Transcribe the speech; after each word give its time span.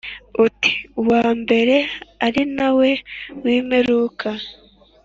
uti 0.45 0.71
“Uwa 1.01 1.23
mbere 1.41 1.75
ari 2.25 2.41
na 2.57 2.69
we 2.77 2.89
w’imperuka, 3.43 4.29